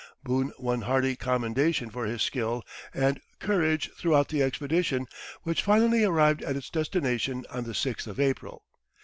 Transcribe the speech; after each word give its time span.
Boone 0.23 0.51
won 0.57 0.81
hearty 0.81 1.15
commendation 1.15 1.91
for 1.91 2.07
his 2.07 2.23
skill 2.23 2.65
and 2.91 3.21
courage 3.39 3.91
throughout 3.93 4.29
the 4.29 4.41
expedition, 4.41 5.05
which 5.43 5.61
finally 5.61 6.03
arrived 6.03 6.41
at 6.41 6.55
its 6.57 6.71
destination 6.71 7.45
on 7.51 7.65
the 7.65 7.75
sixth 7.75 8.07
of 8.07 8.19
April. 8.19 8.63